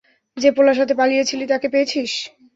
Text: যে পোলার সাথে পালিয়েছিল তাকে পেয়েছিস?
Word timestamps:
যে 0.37 0.49
পোলার 0.51 0.77
সাথে 0.79 0.93
পালিয়েছিল 0.95 1.41
তাকে 1.51 1.67
পেয়েছিস? 1.73 2.11